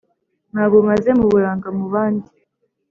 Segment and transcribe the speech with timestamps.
[0.51, 2.29] Ntago nkaze muburanga mu bandi